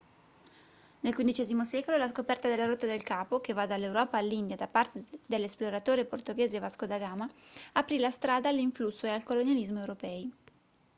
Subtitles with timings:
[1.03, 5.03] nel xv secolo la scoperta della rotta del capo che va dall'europa all'india da parte
[5.27, 7.29] dell'esploratore portoghese vasco da gama
[7.73, 10.23] aprì la strada all'influsso e al colonialismo europei